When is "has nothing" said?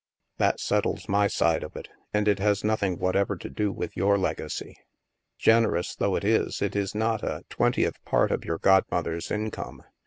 2.39-2.97